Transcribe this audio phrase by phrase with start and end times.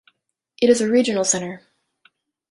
[0.59, 1.61] It is a regional centre.